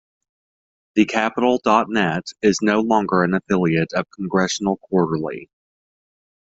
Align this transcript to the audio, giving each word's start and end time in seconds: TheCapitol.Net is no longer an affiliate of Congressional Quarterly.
TheCapitol.Net 0.97 2.23
is 2.41 2.57
no 2.63 2.79
longer 2.79 3.21
an 3.23 3.35
affiliate 3.35 3.93
of 3.93 4.09
Congressional 4.09 4.77
Quarterly. 4.77 5.47